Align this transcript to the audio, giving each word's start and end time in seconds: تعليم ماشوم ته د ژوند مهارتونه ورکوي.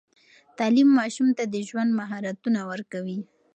تعليم 0.57 0.89
ماشوم 0.99 1.27
ته 1.37 1.43
د 1.53 1.55
ژوند 1.67 1.89
مهارتونه 1.99 2.59
ورکوي. 2.71 3.19